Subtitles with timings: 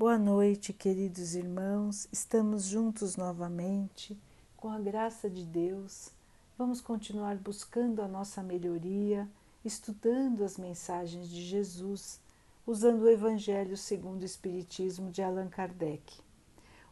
[0.00, 2.08] Boa noite, queridos irmãos.
[2.10, 4.18] Estamos juntos novamente.
[4.56, 6.10] Com a graça de Deus,
[6.56, 9.28] vamos continuar buscando a nossa melhoria,
[9.62, 12.18] estudando as mensagens de Jesus,
[12.66, 16.18] usando o Evangelho segundo o Espiritismo de Allan Kardec.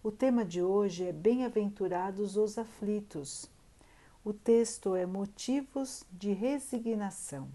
[0.02, 3.48] O tema de hoje é Bem-aventurados os aflitos.
[4.22, 7.48] O texto é Motivos de resignação.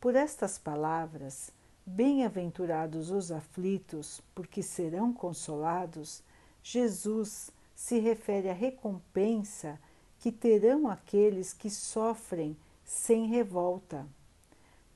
[0.00, 1.50] Por estas palavras,
[1.88, 6.20] Bem-aventurados os aflitos, porque serão consolados,
[6.60, 9.78] Jesus se refere à recompensa
[10.18, 14.04] que terão aqueles que sofrem sem revolta,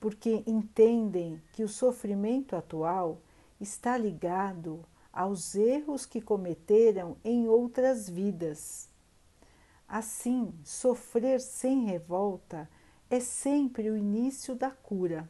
[0.01, 3.19] porque entendem que o sofrimento atual
[3.57, 8.89] está ligado aos erros que cometeram em outras vidas.
[9.87, 12.69] Assim, sofrer sem revolta
[13.09, 15.29] é sempre o início da cura.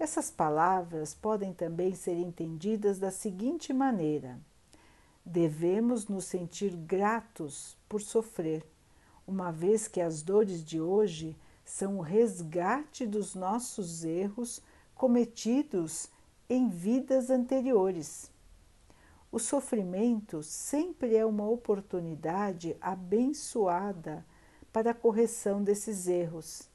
[0.00, 4.40] Essas palavras podem também ser entendidas da seguinte maneira:
[5.22, 8.64] devemos nos sentir gratos por sofrer,
[9.26, 14.62] uma vez que as dores de hoje são o resgate dos nossos erros
[14.94, 16.08] cometidos
[16.48, 18.30] em vidas anteriores.
[19.30, 24.24] O sofrimento sempre é uma oportunidade abençoada
[24.72, 26.69] para a correção desses erros.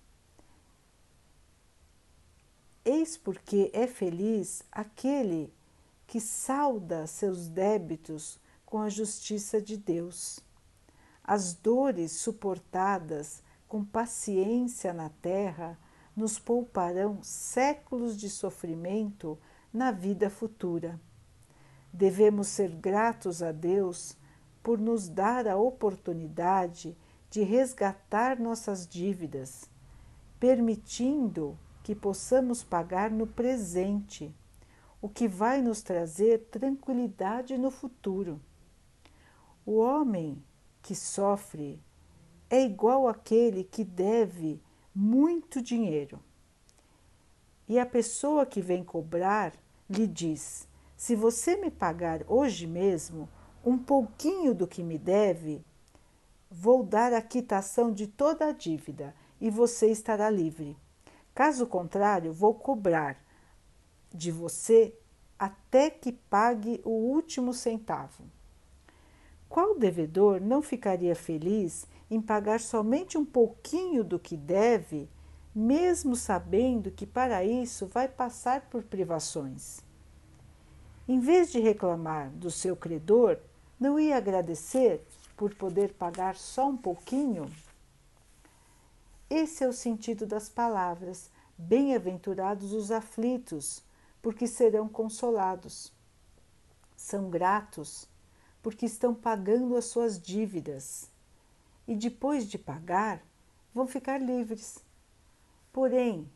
[2.86, 5.52] Eis porque é feliz aquele
[6.06, 10.40] que salda seus débitos com a justiça de Deus.
[11.24, 15.80] As dores suportadas com paciência na terra
[16.16, 19.36] nos pouparão séculos de sofrimento
[19.74, 21.02] na vida futura.
[21.92, 24.16] Devemos ser gratos a Deus
[24.62, 26.96] por nos dar a oportunidade
[27.32, 29.68] de resgatar nossas dívidas,
[30.40, 34.34] permitindo que possamos pagar no presente,
[35.00, 38.42] o que vai nos trazer tranquilidade no futuro.
[39.64, 40.44] O homem
[40.82, 41.80] que sofre
[42.50, 44.60] é igual àquele que deve
[44.96, 46.20] muito dinheiro.
[47.70, 49.54] E a pessoa que vem cobrar
[49.88, 50.68] lhe diz:
[50.98, 53.30] se você me pagar hoje mesmo
[53.64, 55.64] um pouquinho do que me deve,
[56.50, 60.76] vou dar a quitação de toda a dívida e você estará livre.
[61.36, 63.18] Caso contrário, vou cobrar
[64.14, 64.98] de você
[65.38, 68.24] até que pague o último centavo.
[69.50, 75.10] Qual devedor não ficaria feliz em pagar somente um pouquinho do que deve,
[75.54, 79.82] mesmo sabendo que para isso vai passar por privações?
[81.06, 83.38] Em vez de reclamar do seu credor,
[83.78, 87.52] não ia agradecer por poder pagar só um pouquinho?
[89.30, 93.84] Esse é o sentido das palavras: Bem-aventurados os aflitos,
[94.22, 95.92] porque serão consolados.
[96.96, 98.08] São gratos,
[98.62, 101.10] porque estão pagando as suas dívidas.
[101.88, 103.22] E depois de pagar,
[103.74, 104.80] vão ficar livres.
[105.72, 106.30] Porém,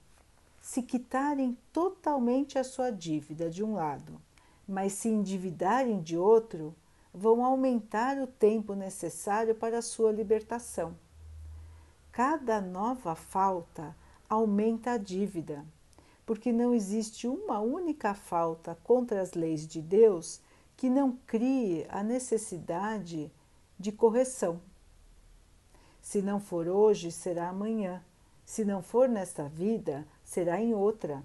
[0.61, 4.21] se quitarem totalmente a sua dívida de um lado
[4.69, 6.75] mas se endividarem de outro,
[7.11, 10.95] vão aumentar o tempo necessário para a sua libertação.
[12.19, 13.95] Cada nova falta
[14.27, 15.65] aumenta a dívida,
[16.25, 20.41] porque não existe uma única falta contra as leis de Deus
[20.75, 23.31] que não crie a necessidade
[23.79, 24.59] de correção.
[26.01, 28.03] Se não for hoje, será amanhã.
[28.45, 31.23] Se não for nesta vida, será em outra.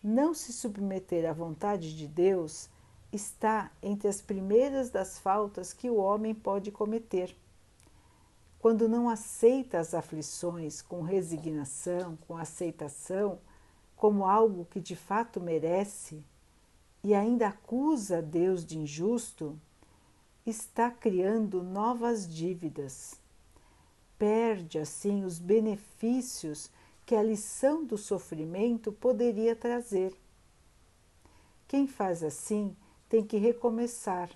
[0.00, 2.70] Não se submeter à vontade de Deus
[3.12, 7.34] está entre as primeiras das faltas que o homem pode cometer.
[8.58, 13.38] Quando não aceita as aflições com resignação, com aceitação,
[13.96, 16.24] como algo que de fato merece,
[17.02, 19.58] e ainda acusa Deus de injusto,
[20.44, 23.20] está criando novas dívidas.
[24.18, 26.70] Perde assim os benefícios
[27.06, 30.12] que a lição do sofrimento poderia trazer.
[31.68, 32.76] Quem faz assim
[33.08, 34.30] tem que recomeçar,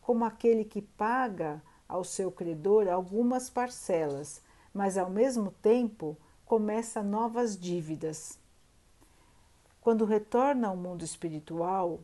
[0.00, 4.42] como aquele que paga ao seu credor algumas parcelas,
[4.74, 8.38] mas ao mesmo tempo começa novas dívidas.
[9.80, 12.00] Quando retorna ao mundo espiritual,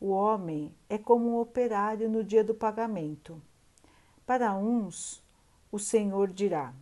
[0.00, 3.42] o homem é como um operário no dia do pagamento.
[4.24, 5.22] Para uns,
[5.72, 6.72] o Senhor dirá: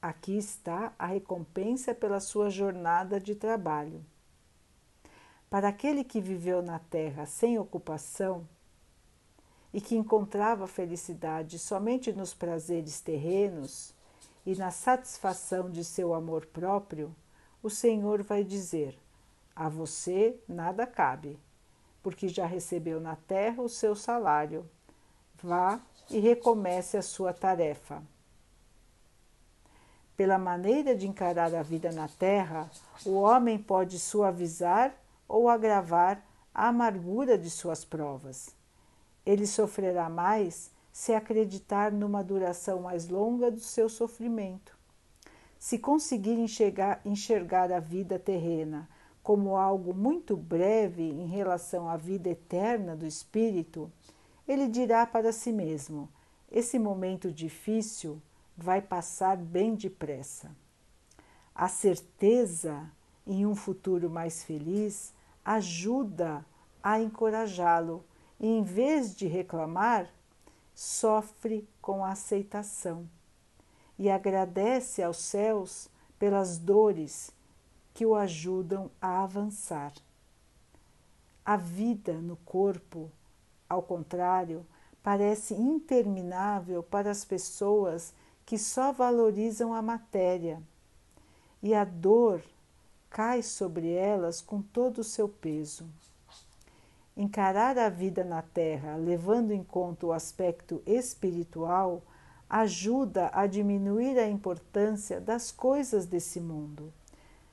[0.00, 4.04] Aqui está a recompensa pela sua jornada de trabalho.
[5.48, 8.46] Para aquele que viveu na terra sem ocupação
[9.74, 13.92] e que encontrava felicidade somente nos prazeres terrenos
[14.46, 17.12] e na satisfação de seu amor próprio,
[17.60, 18.96] o Senhor vai dizer:
[19.54, 21.38] A você nada cabe.
[22.04, 24.68] porque já recebeu na terra o seu salário.
[25.42, 25.80] Vá
[26.10, 28.02] e recomece a sua tarefa.
[30.14, 32.70] Pela maneira de encarar a vida na terra,
[33.06, 34.94] o homem pode suavizar
[35.26, 36.22] ou agravar
[36.54, 38.54] a amargura de suas provas.
[39.24, 44.76] Ele sofrerá mais se acreditar numa duração mais longa do seu sofrimento.
[45.58, 48.88] Se conseguir enxergar, enxergar a vida terrena
[49.22, 53.90] como algo muito breve em relação à vida eterna do espírito,
[54.46, 56.08] ele dirá para si mesmo:
[56.52, 58.20] esse momento difícil
[58.56, 60.54] vai passar bem depressa.
[61.54, 62.90] A certeza
[63.26, 66.44] em um futuro mais feliz ajuda
[66.82, 68.04] a encorajá-lo
[68.46, 70.06] em vez de reclamar,
[70.74, 73.08] sofre com a aceitação
[73.98, 75.88] e agradece aos céus
[76.18, 77.30] pelas dores
[77.94, 79.94] que o ajudam a avançar.
[81.42, 83.10] A vida no corpo,
[83.68, 84.66] ao contrário,
[85.02, 88.12] parece interminável para as pessoas
[88.44, 90.62] que só valorizam a matéria,
[91.62, 92.42] e a dor
[93.08, 95.86] cai sobre elas com todo o seu peso.
[97.16, 102.02] Encarar a vida na Terra, levando em conta o aspecto espiritual,
[102.50, 106.92] ajuda a diminuir a importância das coisas desse mundo.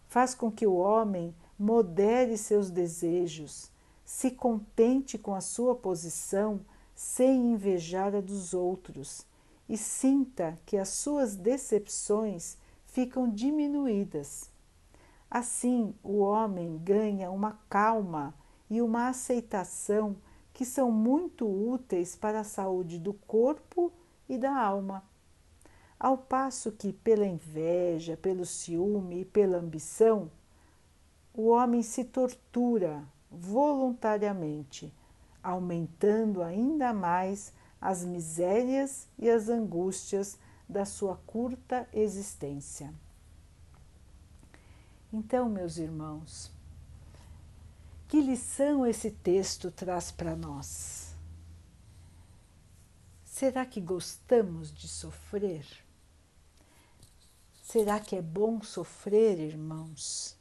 [0.07, 3.71] Faz com que o homem modere seus desejos,
[4.03, 6.61] se contente com a sua posição
[6.95, 9.25] sem invejar a dos outros
[9.69, 14.49] e sinta que as suas decepções ficam diminuídas.
[15.29, 18.33] Assim, o homem ganha uma calma
[18.71, 20.15] e uma aceitação
[20.53, 23.91] que são muito úteis para a saúde do corpo
[24.29, 25.03] e da alma.
[25.99, 30.31] Ao passo que, pela inveja, pelo ciúme e pela ambição,
[31.33, 34.93] o homem se tortura voluntariamente,
[35.43, 37.51] aumentando ainda mais
[37.81, 42.93] as misérias e as angústias da sua curta existência.
[45.11, 46.60] Então, meus irmãos,
[48.11, 51.15] que lição esse texto traz para nós?
[53.23, 55.65] Será que gostamos de sofrer?
[57.63, 60.37] Será que é bom sofrer, irmãos?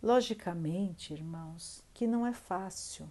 [0.00, 3.10] Logicamente, irmãos, que não é fácil.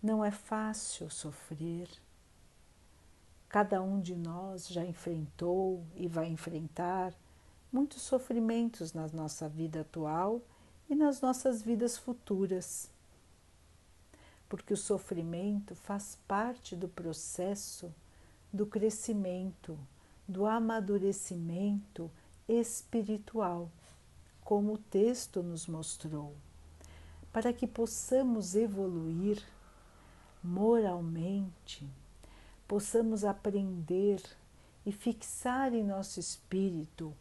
[0.00, 1.90] Não é fácil sofrer.
[3.48, 7.12] Cada um de nós já enfrentou e vai enfrentar
[7.72, 10.40] muitos sofrimentos na nossa vida atual
[10.88, 12.90] e nas nossas vidas futuras.
[14.48, 17.92] Porque o sofrimento faz parte do processo
[18.52, 19.78] do crescimento,
[20.26, 22.10] do amadurecimento
[22.48, 23.70] espiritual,
[24.42, 26.34] como o texto nos mostrou,
[27.30, 29.42] para que possamos evoluir
[30.42, 31.86] moralmente,
[32.66, 34.22] possamos aprender
[34.86, 37.14] e fixar em nosso espírito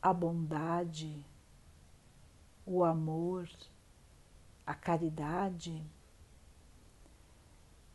[0.00, 1.24] a bondade,
[2.64, 3.48] o amor,
[4.66, 5.82] a caridade,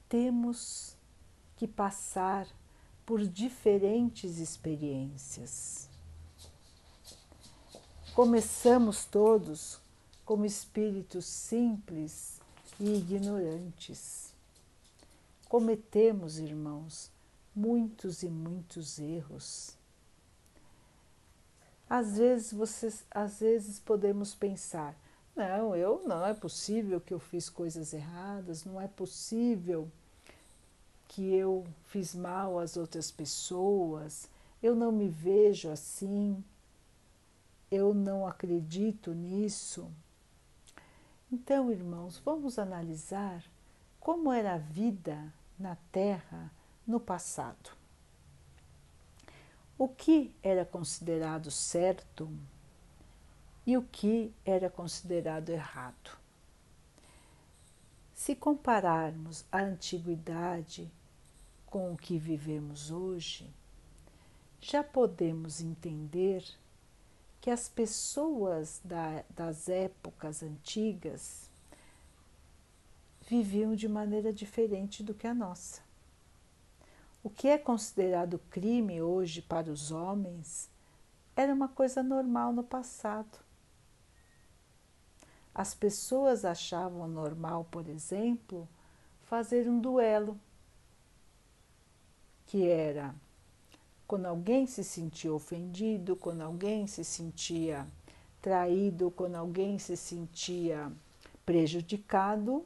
[0.10, 0.98] temos
[1.56, 2.48] que passar
[3.06, 5.90] por diferentes experiências.
[8.14, 9.80] Começamos todos
[10.26, 12.40] como espíritos simples
[12.80, 14.34] e ignorantes.
[15.48, 17.12] Cometemos, irmãos,
[17.56, 19.78] muitos e muitos erros
[21.90, 24.96] às vezes vocês, às vezes podemos pensar,
[25.36, 29.90] não, eu não é possível que eu fiz coisas erradas, não é possível
[31.08, 34.30] que eu fiz mal às outras pessoas,
[34.62, 36.44] eu não me vejo assim,
[37.70, 39.92] eu não acredito nisso.
[41.32, 43.44] Então, irmãos, vamos analisar
[44.00, 46.52] como era a vida na Terra
[46.86, 47.83] no passado
[49.84, 52.32] o que era considerado certo
[53.68, 56.18] e o que era considerado errado.
[58.14, 60.90] Se compararmos a antiguidade
[61.66, 63.54] com o que vivemos hoje,
[64.62, 66.46] já podemos entender
[67.42, 71.50] que as pessoas da, das épocas antigas
[73.28, 75.82] viviam de maneira diferente do que a nossa.
[77.24, 80.70] O que é considerado crime hoje para os homens
[81.34, 83.40] era uma coisa normal no passado.
[85.56, 88.68] As pessoas achavam normal, por exemplo,
[89.22, 90.38] fazer um duelo,
[92.46, 93.16] que era
[94.06, 97.88] quando alguém se sentia ofendido, quando alguém se sentia
[98.42, 100.92] traído, quando alguém se sentia
[101.46, 102.66] prejudicado,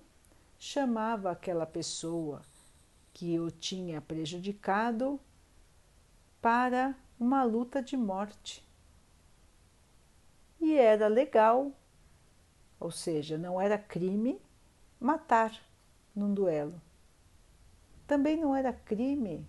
[0.58, 2.42] chamava aquela pessoa
[3.18, 5.20] que o tinha prejudicado
[6.40, 8.64] para uma luta de morte.
[10.62, 11.72] E era legal,
[12.80, 14.40] ou seja, não era crime
[15.00, 15.52] matar
[16.16, 16.80] num duelo.
[18.06, 19.44] Também não era crime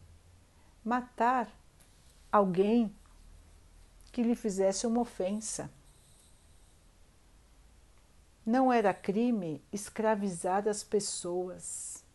[0.83, 1.53] matar
[2.33, 2.91] alguém
[4.11, 5.71] que lhe fizesse uma ofensa.
[8.47, 12.08] Não era crime escravizar as pessoas.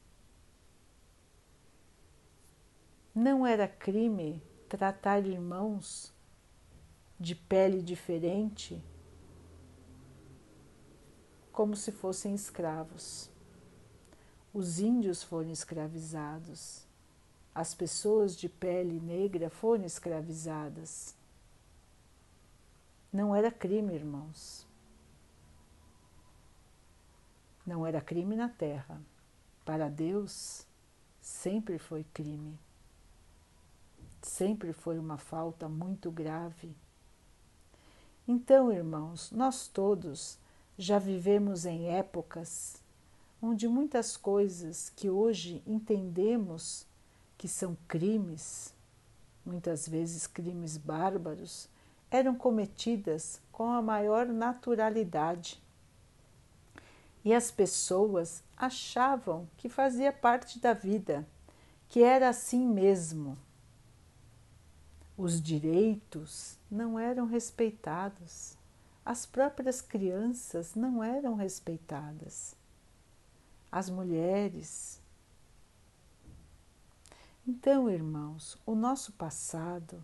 [3.16, 6.12] Não era crime tratar irmãos
[7.20, 8.84] de pele diferente
[11.52, 13.30] como se fossem escravos.
[14.52, 16.88] Os índios foram escravizados,
[17.54, 21.16] as pessoas de pele negra foram escravizadas.
[23.12, 24.66] Não era crime, irmãos.
[27.64, 29.00] Não era crime na terra.
[29.64, 30.66] Para Deus,
[31.22, 32.58] sempre foi crime.
[34.24, 36.76] Sempre foi uma falta muito grave.
[38.28, 40.40] Então, irmãos, nós todos
[40.78, 42.82] já vivemos em épocas
[43.42, 46.88] onde muitas coisas que hoje entendemos
[47.38, 48.74] que são crimes,
[49.46, 51.68] muitas vezes crimes bárbaros,
[52.10, 55.62] eram cometidas com a maior naturalidade.
[57.26, 61.28] E as pessoas achavam que fazia parte da vida,
[61.90, 63.38] que era assim mesmo.
[65.16, 68.58] Os direitos não eram respeitados,
[69.06, 72.56] as próprias crianças não eram respeitadas,
[73.72, 75.00] as mulheres.
[77.48, 80.04] Então, irmãos, o nosso passado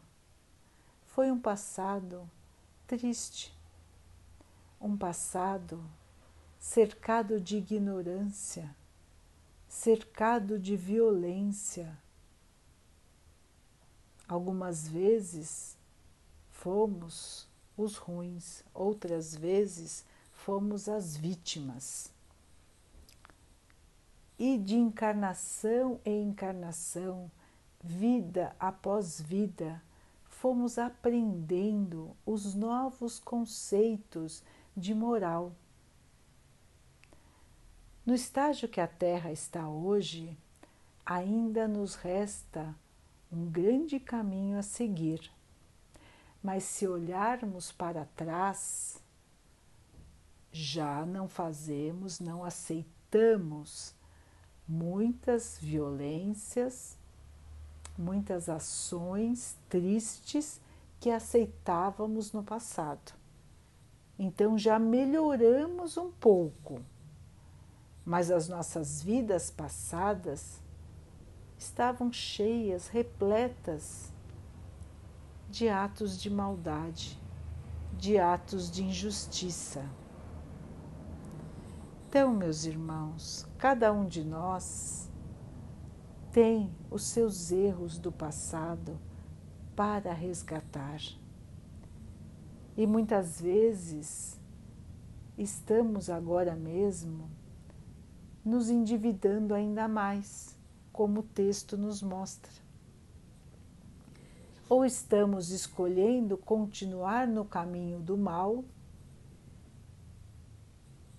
[1.08, 2.30] foi um passado
[2.86, 3.52] triste,
[4.80, 5.84] um passado
[6.60, 8.76] cercado de ignorância,
[9.68, 11.98] cercado de violência
[14.30, 15.76] Algumas vezes
[16.52, 22.14] fomos os ruins, outras vezes fomos as vítimas.
[24.38, 27.32] E de encarnação em encarnação,
[27.84, 29.82] vida após vida,
[30.26, 34.44] fomos aprendendo os novos conceitos
[34.78, 35.52] de moral.
[38.06, 40.38] No estágio que a Terra está hoje,
[41.04, 42.76] ainda nos resta
[43.32, 45.32] um grande caminho a seguir.
[46.42, 49.04] Mas se olharmos para trás,
[50.52, 53.94] já não fazemos, não aceitamos
[54.68, 56.98] muitas violências,
[57.98, 60.62] muitas ações tristes
[61.00, 63.14] que aceitávamos no passado.
[64.18, 66.82] Então já melhoramos um pouco,
[68.06, 70.59] mas as nossas vidas passadas
[71.60, 74.14] estavam cheias, repletas
[75.50, 77.20] de atos de maldade,
[77.98, 79.86] de atos de injustiça.
[82.08, 85.12] Então, meus irmãos, cada um de nós
[86.32, 88.98] tem os seus erros do passado
[89.76, 91.02] para resgatar.
[92.78, 94.40] E muitas vezes
[95.38, 97.30] estamos agora mesmo
[98.46, 100.59] nos endividando ainda mais
[101.00, 102.52] como o texto nos mostra.
[104.68, 108.66] Ou estamos escolhendo continuar no caminho do mal,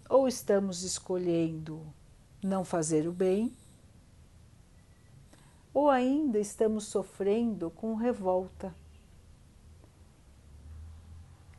[0.06, 1.80] ou estamos escolhendo
[2.42, 3.56] não fazer o bem,
[5.72, 8.74] ou ainda estamos sofrendo com revolta,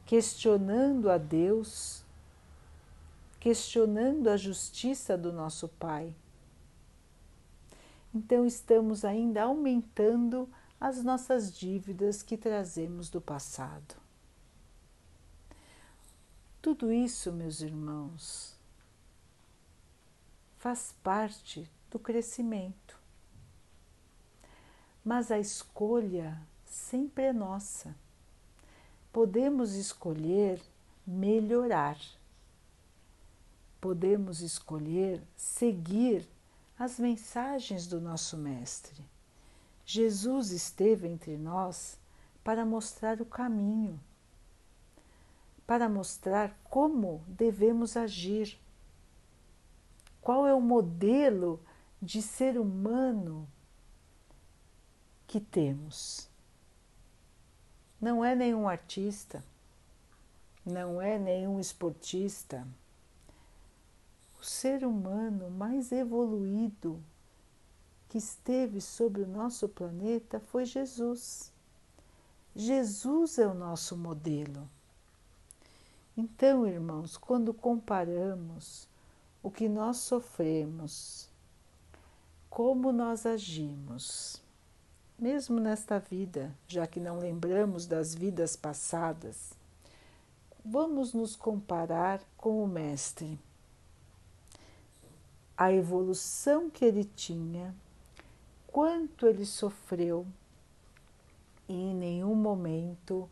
[0.06, 2.06] questionando a Deus,
[3.40, 6.13] questionando a justiça do nosso Pai
[8.13, 10.50] então estamos ainda aumentando
[10.80, 13.96] as nossas dívidas que trazemos do passado.
[16.62, 18.56] Tudo isso, meus irmãos,
[20.58, 23.00] faz parte do crescimento.
[25.03, 27.96] Mas a escolha sempre é nossa.
[29.12, 30.62] Podemos escolher
[31.06, 31.98] melhorar.
[33.80, 36.27] Podemos escolher seguir
[36.82, 39.06] as mensagens do nosso Mestre.
[39.86, 41.96] Jesus esteve entre nós
[42.44, 44.00] para mostrar o caminho,
[45.68, 48.60] para mostrar como devemos agir,
[50.24, 51.64] qual é o modelo
[52.02, 53.48] de ser humano
[55.28, 56.28] que temos.
[58.02, 59.44] Não é nenhum artista,
[60.66, 62.68] não é nenhum esportista.
[64.42, 67.00] O ser humano mais evoluído
[68.10, 71.54] que esteve sobre o nosso planeta foi Jesus.
[72.56, 74.68] Jesus é o nosso modelo.
[76.18, 78.88] Então, irmãos, quando comparamos
[79.44, 81.30] o que nós sofremos,
[82.50, 84.42] como nós agimos,
[85.20, 89.52] mesmo nesta vida, já que não lembramos das vidas passadas,
[90.66, 93.38] vamos nos comparar com o Mestre.
[95.62, 97.75] A evolução que ele tinha,
[98.65, 100.25] quanto ele sofreu,
[101.70, 103.30] e em nenhum momento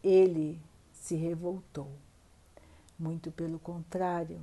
[0.00, 1.90] ele se revoltou.
[2.96, 4.40] Muito pelo contrário,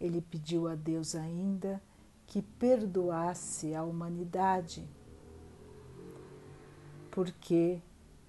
[0.00, 1.82] ele pediu a Deus ainda
[2.24, 4.88] que perdoasse a humanidade,
[7.10, 7.82] porque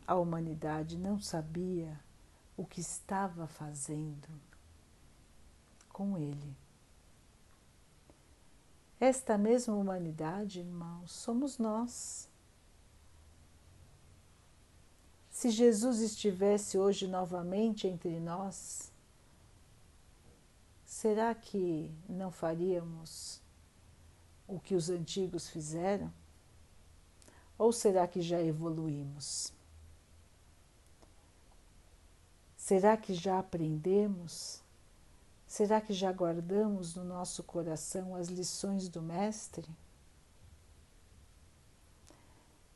[0.08, 2.00] a humanidade não sabia
[2.58, 4.30] o que estava fazendo
[5.90, 6.65] com ele.
[9.00, 12.30] Esta mesma humanidade, irmãos, somos nós.
[15.30, 18.90] Se Jesus estivesse hoje novamente entre nós,
[20.86, 23.42] será que não faríamos
[24.48, 26.12] o que os antigos fizeram?
[27.58, 29.54] Ou será que já evoluímos?
[32.56, 34.65] Será que já aprendemos?
[35.48, 39.68] Será que já guardamos no nosso coração as lições do Mestre?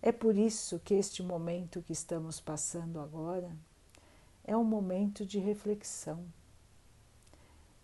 [0.02, 3.52] É por isso que este momento que estamos passando agora
[4.46, 6.26] é um momento de reflexão,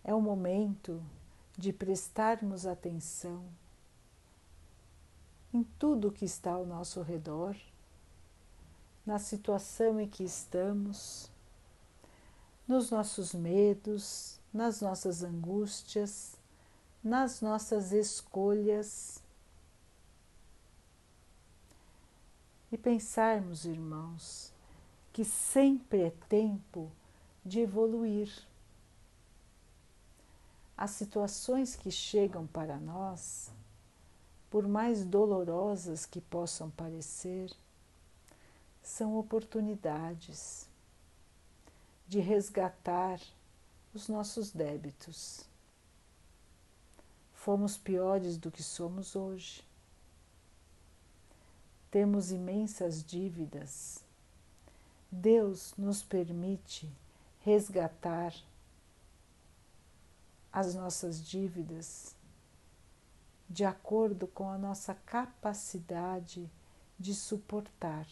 [0.02, 1.02] é um momento
[1.58, 3.44] de prestarmos atenção
[5.52, 7.56] em tudo que está ao nosso redor,
[9.04, 11.30] na situação em que estamos,
[12.66, 16.36] nos nossos medos, nas nossas angústias,
[17.02, 19.22] nas nossas escolhas
[22.72, 24.52] e pensarmos, irmãos,
[25.12, 26.90] que sempre é tempo
[27.44, 28.30] de evoluir.
[30.76, 33.50] As situações que chegam para nós,
[34.50, 37.50] por mais dolorosas que possam parecer,
[38.82, 40.68] são oportunidades
[42.06, 43.20] de resgatar
[43.96, 45.44] os nossos débitos.
[47.34, 49.66] Fomos piores do que somos hoje
[51.96, 54.04] temos imensas dívidas.
[55.10, 56.92] Deus nos permite
[57.40, 58.34] resgatar
[60.52, 62.14] as nossas dívidas
[63.48, 66.50] de acordo com a nossa capacidade
[66.98, 68.06] de suportar.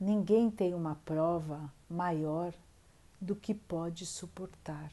[0.00, 2.52] Ninguém tem uma prova maior
[3.20, 4.92] do que pode suportar.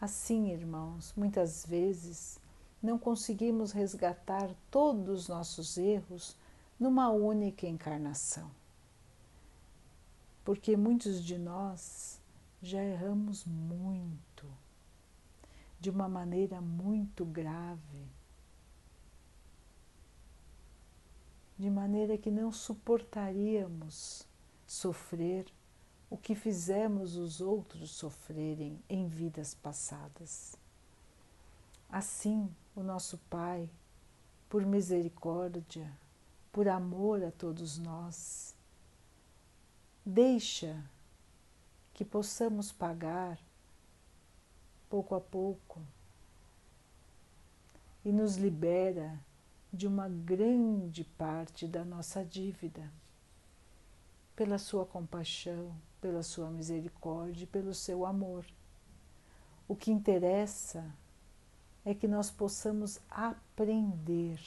[0.00, 2.40] Assim, irmãos, muitas vezes
[2.82, 6.36] não conseguimos resgatar todos os nossos erros
[6.78, 8.50] numa única encarnação.
[10.44, 12.20] Porque muitos de nós
[12.60, 14.44] já erramos muito,
[15.78, 18.06] de uma maneira muito grave,
[21.56, 24.26] de maneira que não suportaríamos
[24.72, 25.44] sofrer
[26.08, 30.56] o que fizemos os outros sofrerem em vidas passadas.
[31.90, 33.68] Assim, o nosso Pai,
[34.48, 35.92] por misericórdia,
[36.50, 38.56] por amor a todos nós,
[40.04, 40.82] deixa
[41.92, 43.38] que possamos pagar
[44.88, 45.82] pouco a pouco
[48.02, 49.20] e nos libera
[49.70, 52.90] de uma grande parte da nossa dívida,
[54.42, 58.44] pela sua compaixão, pela sua misericórdia, pelo seu amor.
[59.68, 60.84] O que interessa
[61.84, 64.40] é que nós possamos aprender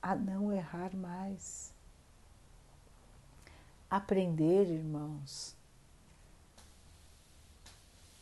[0.00, 1.70] a não errar mais.
[3.90, 5.54] Aprender, irmãos,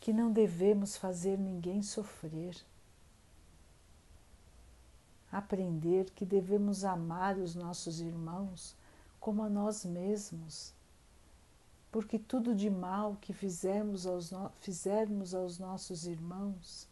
[0.01, 2.57] que não devemos fazer ninguém sofrer.
[5.31, 8.75] Aprender que devemos amar os nossos irmãos
[9.27, 10.73] como a nós mesmos,
[11.91, 14.49] porque tudo de mal que fizermos aos, no...
[14.61, 16.87] fizermos aos nossos irmãos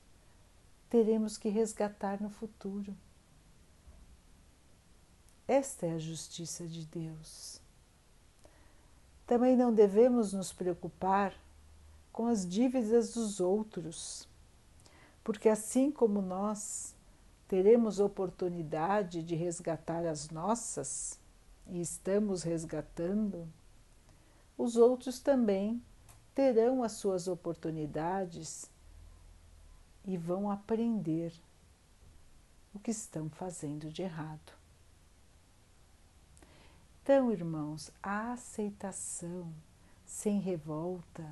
[0.90, 2.94] teremos que resgatar no futuro.
[5.48, 7.62] Esta é a justiça de Deus.
[9.26, 11.34] Também não devemos nos preocupar
[12.12, 14.28] com as dívidas dos outros,
[15.24, 16.94] porque assim como nós
[17.48, 21.18] teremos oportunidade de resgatar as nossas,
[21.68, 23.48] e estamos resgatando,
[24.58, 25.82] os outros também
[26.34, 28.70] terão as suas oportunidades
[30.04, 31.34] e vão aprender
[32.74, 34.54] o que estão fazendo de errado.
[37.02, 39.54] Então, irmãos, a aceitação
[40.06, 41.32] sem revolta,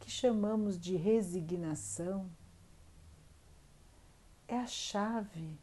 [0.00, 2.30] que chamamos de resignação,
[4.46, 5.58] é a chave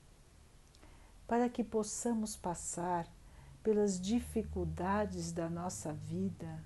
[1.28, 3.08] para que possamos passar
[3.66, 6.64] pelas dificuldades da nossa vida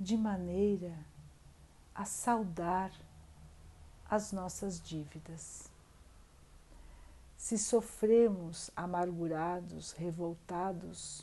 [0.00, 0.96] de maneira
[1.94, 2.90] a saldar
[4.08, 5.70] as nossas dívidas.
[7.36, 11.22] Se sofremos amargurados, revoltados,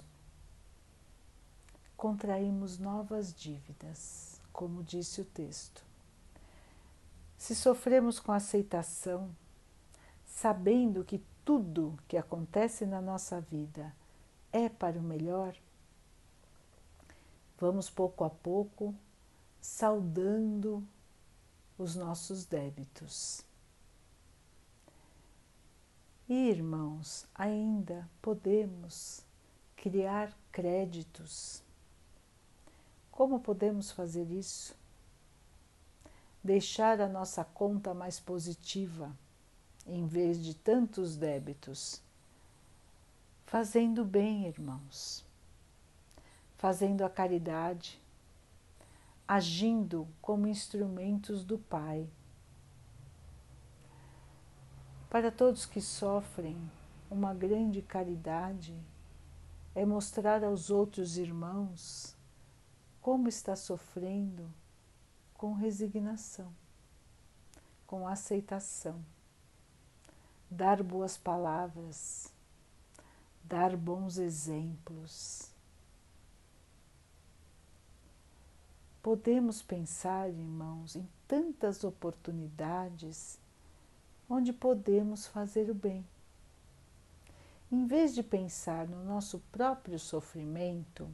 [1.97, 5.83] contraímos novas dívidas, como disse o texto.
[7.35, 9.35] Se sofremos com aceitação,
[10.23, 13.93] sabendo que tudo que acontece na nossa vida
[14.51, 15.55] é para o melhor,
[17.59, 18.93] vamos pouco a pouco
[19.59, 20.85] saudando
[21.77, 23.43] os nossos débitos.
[26.27, 29.25] E irmãos, ainda podemos
[29.75, 31.61] criar créditos.
[33.11, 34.75] Como podemos fazer isso?
[36.43, 39.15] Deixar a nossa conta mais positiva,
[39.85, 42.01] em vez de tantos débitos.
[43.45, 45.25] Fazendo bem, irmãos.
[46.57, 48.01] Fazendo a caridade,
[49.27, 52.07] agindo como instrumentos do Pai.
[55.09, 56.57] Para todos que sofrem,
[57.11, 58.75] uma grande caridade
[59.75, 62.15] é mostrar aos outros irmãos
[63.01, 64.49] como está sofrendo
[65.33, 66.51] com resignação,
[67.85, 69.03] com aceitação,
[70.53, 72.31] dar boas palavras,
[73.43, 75.53] dar bons exemplos
[79.03, 83.37] Podemos pensar, irmãos, em tantas oportunidades
[84.29, 86.05] onde podemos fazer o bem.
[87.69, 91.09] Em vez de pensar no nosso próprio sofrimento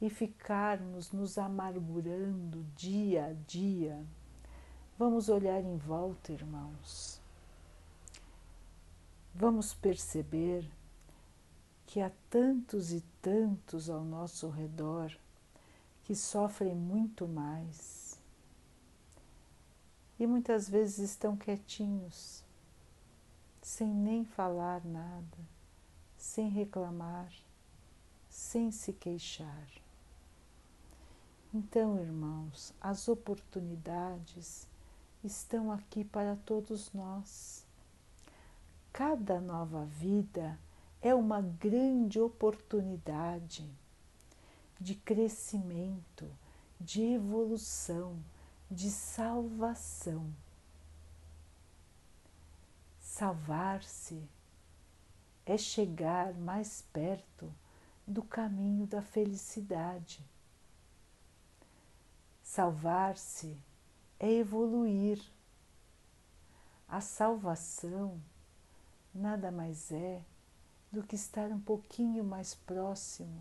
[0.00, 4.02] e ficarmos nos amargurando dia a dia,
[4.98, 7.20] vamos olhar em volta, irmãos.
[9.34, 10.64] Vamos perceber
[11.86, 15.12] que há tantos e tantos ao nosso redor
[16.04, 18.04] que sofrem muito mais
[20.18, 22.44] e muitas vezes estão quietinhos,
[23.60, 25.38] sem nem falar nada,
[26.16, 27.32] sem reclamar,
[28.28, 29.68] sem se queixar.
[31.52, 34.66] Então, irmãos, as oportunidades
[35.22, 37.63] estão aqui para todos nós.
[38.94, 40.56] Cada nova vida
[41.02, 43.68] é uma grande oportunidade
[44.80, 46.30] de crescimento,
[46.80, 48.22] de evolução,
[48.70, 50.32] de salvação.
[53.00, 54.22] Salvar-se
[55.44, 57.52] é chegar mais perto
[58.06, 60.24] do caminho da felicidade.
[62.44, 63.58] Salvar-se
[64.20, 65.20] é evoluir.
[66.86, 68.22] A salvação
[69.14, 70.22] nada mais é
[70.90, 73.40] do que estar um pouquinho mais próximo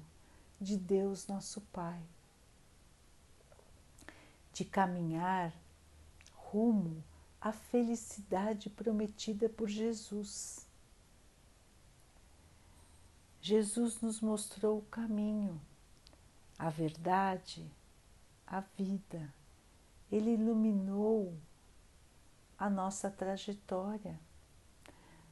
[0.59, 2.01] de Deus nosso Pai,
[4.53, 5.53] de caminhar
[6.35, 7.03] rumo
[7.41, 10.65] à felicidade prometida por Jesus.
[13.41, 15.59] Jesus nos mostrou o caminho,
[16.57, 17.69] a verdade,
[18.47, 19.33] a vida.
[20.11, 21.35] Ele iluminou
[22.57, 24.17] a nossa trajetória.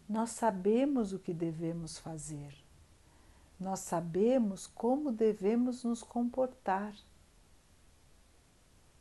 [0.08, 2.62] Nós sabemos o que devemos fazer
[3.62, 6.96] nós sabemos como devemos nos comportar.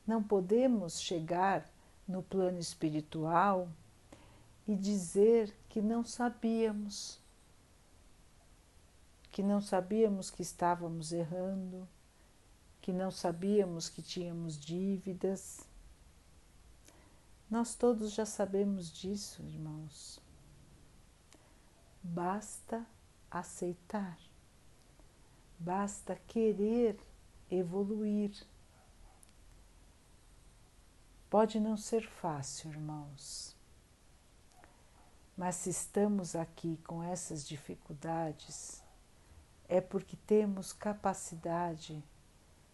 [0.07, 1.67] Não podemos chegar
[2.07, 3.71] no plano espiritual
[4.69, 7.19] e dizer que não sabíamos,
[9.31, 11.89] que não sabíamos que estávamos errando,
[12.83, 15.61] que não sabíamos que tínhamos dívidas.
[17.51, 20.21] Nós todos já sabemos disso, irmãos.
[22.03, 22.87] Basta
[23.31, 24.19] aceitar.
[25.59, 26.99] Basta querer
[27.51, 28.33] evoluir.
[31.29, 33.57] Pode não ser fácil, irmãos,
[35.37, 38.83] mas se estamos aqui com essas dificuldades,
[39.69, 42.03] é porque temos capacidade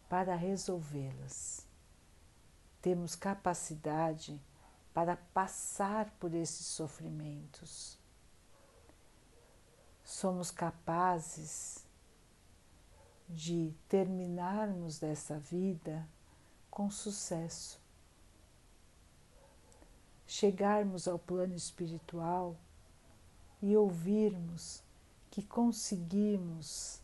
[0.08, 1.66] para resolvê-las.
[2.80, 4.40] Temos capacidade
[4.94, 7.98] para passar por esses sofrimentos.
[10.06, 11.84] Somos capazes
[13.28, 16.06] de terminarmos dessa vida
[16.70, 17.80] com sucesso.
[20.28, 22.56] Chegarmos ao plano espiritual
[23.60, 24.80] e ouvirmos
[25.28, 27.00] que conseguimos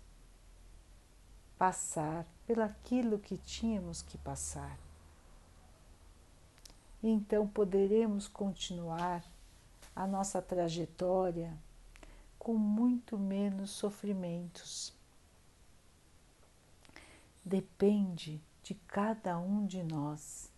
[1.59, 4.79] passar pelaquilo que tínhamos que passar.
[7.03, 9.25] Então poderemos continuar
[9.95, 11.53] a nossa trajetória
[12.43, 14.93] com muito menos sofrimentos.
[17.45, 20.51] Depende de cada um de nós.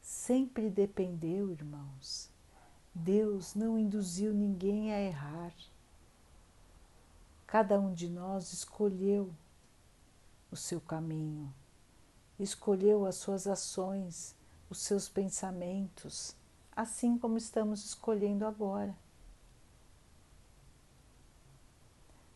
[0.00, 2.30] Sempre dependeu, irmãos.
[2.94, 5.52] Deus não induziu ninguém a errar.
[7.46, 9.30] Cada um de nós escolheu
[10.50, 11.52] o seu caminho,
[12.40, 14.34] escolheu as suas ações,
[14.70, 16.34] os seus pensamentos,
[16.74, 18.96] assim como estamos escolhendo agora.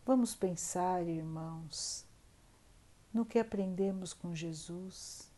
[0.05, 2.05] Vamos pensar, irmãos,
[3.13, 5.31] no que aprendemos com Jesus.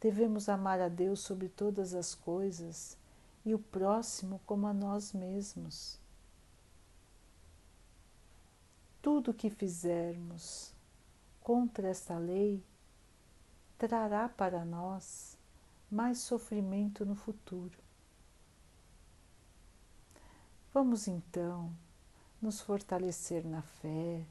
[0.00, 2.96] Devemos amar a Deus sobre todas as coisas
[3.44, 6.00] e o próximo como a nós mesmos.
[9.02, 10.72] Tudo que fizermos
[11.42, 12.64] contra esta lei
[13.76, 15.36] trará para nós
[15.90, 17.78] mais sofrimento no futuro.
[20.72, 21.70] Vamos então
[22.40, 24.24] nos fortalecer na fé,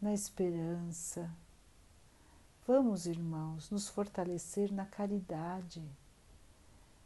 [0.00, 1.30] na esperança.
[2.66, 5.82] Vamos, irmãos, nos fortalecer na caridade.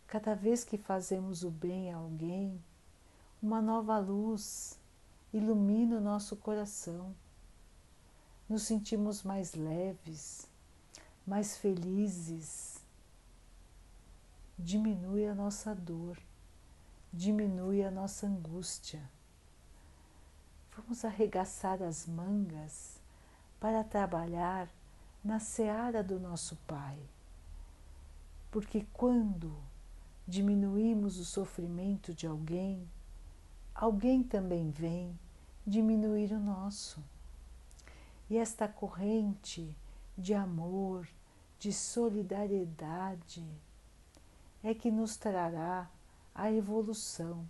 [0.08, 2.60] Cada vez que fazemos o bem a alguém,
[3.40, 4.76] uma nova luz
[5.32, 7.14] ilumina o nosso coração.
[8.48, 10.48] Nos sentimos mais leves,
[11.24, 12.82] mais felizes.
[14.58, 16.18] Diminui a nossa dor,
[17.12, 19.08] diminui a nossa angústia
[20.78, 23.00] Vamos arregaçar as mangas
[23.58, 24.68] para trabalhar
[25.24, 26.96] na seara do nosso Pai.
[28.48, 29.52] Porque quando
[30.26, 32.88] diminuímos o sofrimento de alguém,
[33.74, 35.18] alguém também vem
[35.66, 37.02] diminuir o nosso.
[38.30, 39.76] E esta corrente
[40.16, 41.08] de amor,
[41.58, 43.44] de solidariedade,
[44.62, 45.90] é que nos trará
[46.32, 47.44] a evolução,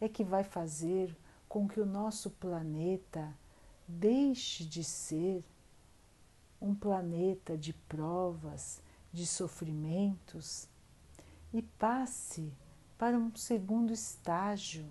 [0.00, 1.14] é que vai fazer
[1.50, 3.36] com que o nosso planeta
[3.88, 5.44] deixe de ser
[6.60, 8.80] um planeta de provas,
[9.12, 10.68] de sofrimentos
[11.52, 12.52] e passe
[12.96, 14.86] para um segundo estágio,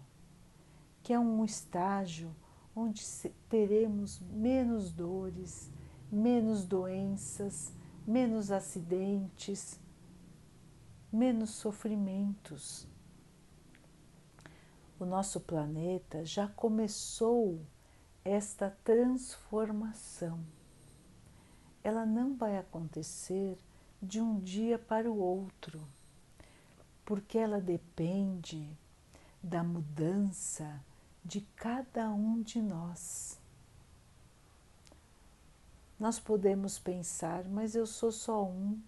[1.02, 2.36] que é um estágio
[2.76, 3.06] onde
[3.48, 5.72] teremos menos dores,
[6.12, 7.72] menos doenças,
[8.06, 9.80] menos acidentes,
[11.10, 12.86] menos sofrimentos
[15.00, 17.62] o nosso planeta já começou
[18.24, 20.44] esta transformação.
[21.82, 23.58] Ela não vai acontecer
[24.02, 25.82] de um dia para o outro,
[27.06, 28.78] porque ela depende
[29.42, 30.84] da mudança
[31.24, 33.40] de cada um de nós.
[35.98, 38.82] Nós podemos pensar, mas eu sou só um.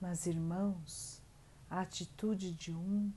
[0.00, 1.22] Mas, irmãos,
[1.70, 3.12] a atitude de um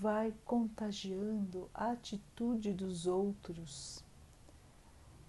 [0.00, 4.02] vai contagiando a atitude dos outros.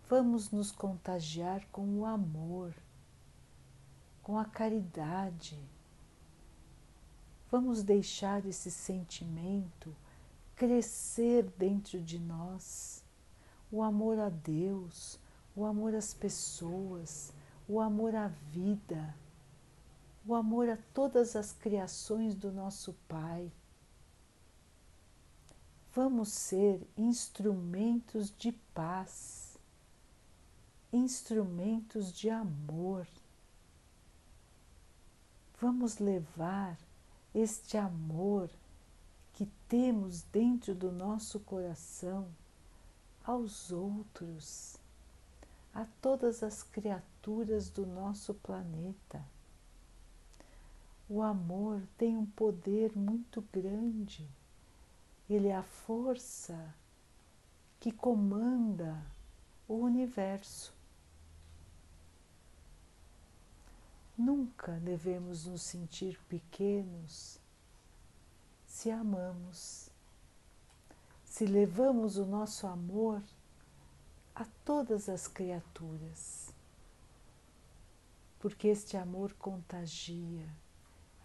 [0.10, 2.73] Vamos nos contagiar com o amor,
[4.23, 5.60] com a caridade.
[7.51, 9.95] Vamos deixar esse sentimento
[10.56, 13.04] crescer dentro de nós.
[13.71, 15.19] O amor a Deus,
[15.56, 17.32] o amor às pessoas,
[17.67, 19.15] o amor à vida,
[20.25, 23.51] o amor a todas as criações do nosso Pai.
[25.95, 29.58] Vamos ser instrumentos de paz,
[30.91, 33.08] instrumentos de amor.
[35.58, 36.77] Vamos levar
[37.34, 38.49] este amor
[39.36, 42.27] que temos dentro do nosso coração
[43.23, 44.75] aos outros,
[45.73, 49.23] a todas as criaturas do nosso planeta.
[51.08, 54.27] O amor tem um poder muito grande
[55.29, 56.73] ele é a força
[57.79, 59.01] que comanda
[59.67, 60.73] o universo.
[64.17, 67.39] Nunca devemos nos sentir pequenos
[68.75, 69.89] se amamos,
[71.23, 73.23] se levamos o nosso amor
[74.35, 76.53] a todas as criaturas,
[78.38, 80.45] porque este amor contagia,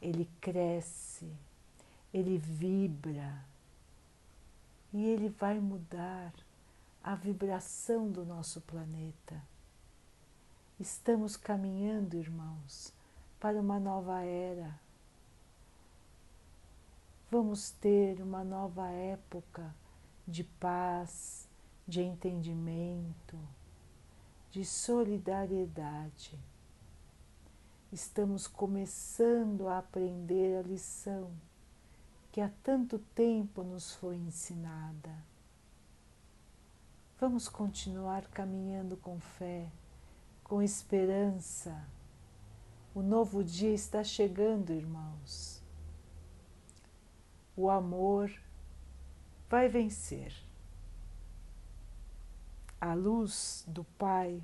[0.01, 1.31] ele cresce,
[2.15, 3.45] ele vibra
[4.93, 6.33] e ele vai mudar
[7.03, 9.43] a vibração do nosso planeta.
[10.79, 12.93] Estamos caminhando, irmãos,
[13.39, 14.79] para uma nova era.
[17.31, 19.75] Vamos ter uma nova época
[20.27, 21.49] de paz,
[21.87, 23.39] de entendimento,
[24.51, 26.39] de solidariedade.
[27.93, 31.31] Estamos começando a aprender a lição
[32.33, 35.15] que há tanto tempo nos foi ensinada.
[37.19, 39.71] Vamos continuar caminhando com fé,
[40.45, 41.87] com esperança.
[42.95, 45.63] O novo dia está chegando, irmãos.
[47.57, 48.33] O amor
[49.49, 50.33] vai vencer.
[52.81, 54.43] A luz do Pai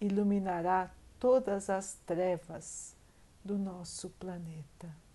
[0.00, 2.94] iluminará todas as trevas
[3.42, 5.05] do nosso planeta.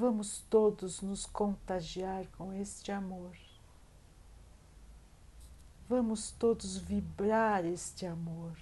[0.00, 3.36] Vamos todos nos contagiar com este amor.
[5.86, 8.56] Vamos todos vibrar este amor.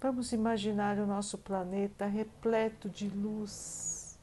[0.00, 4.18] Vamos imaginar o nosso planeta repleto de luz.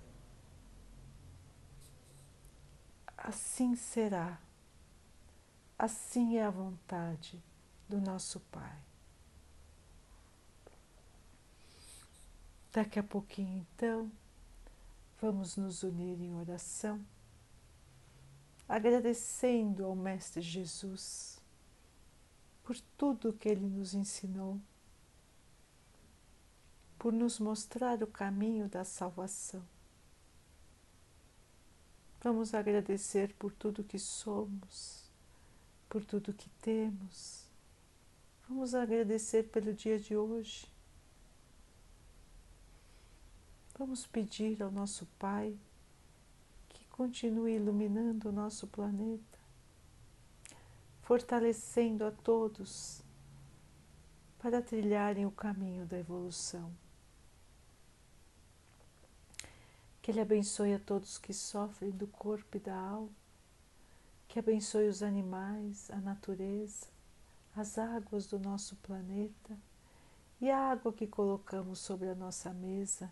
[3.15, 4.39] Assim será.
[5.77, 7.39] Assim é a vontade
[7.87, 8.79] do nosso Pai.
[12.73, 14.11] Daqui a pouquinho, então,
[15.25, 17.03] Vamos nos unir em oração,
[18.69, 21.41] agradecendo ao Mestre Jesus
[22.63, 24.61] por tudo que ele nos ensinou,
[26.99, 29.63] por nos mostrar o caminho da salvação.
[32.21, 35.09] Vamos agradecer por tudo que somos,
[35.89, 37.47] por tudo que temos.
[38.47, 40.67] Vamos agradecer pelo dia de hoje
[43.77, 45.53] Vamos pedir ao nosso Pai
[46.69, 49.38] que continue iluminando o nosso planeta,
[51.01, 53.03] fortalecendo a todos
[54.39, 56.71] para trilharem o caminho da evolução.
[60.01, 63.11] Que Ele abençoe a todos que sofrem do corpo e da alma,
[64.29, 66.88] que abençoe os animais, a natureza,
[67.53, 69.57] as águas do nosso planeta
[70.39, 73.11] e a água que colocamos sobre a nossa mesa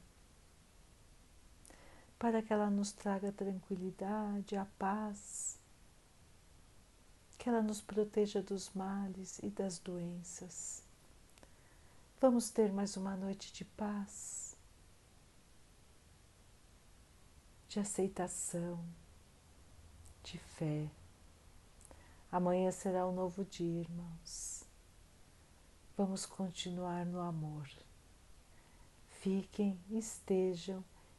[2.23, 5.59] para que ela nos traga a tranquilidade, a paz,
[7.38, 10.81] que ela nos proteja dos males e das doenças.
[12.21, 14.55] Vamos ter mais uma noite de paz,
[17.67, 18.81] de aceitação,
[20.23, 20.89] de fé.
[22.31, 24.63] Amanhã será um novo dia, irmãos.
[25.97, 27.69] Vamos continuar no amor.
[29.09, 30.86] Fiquem, estejam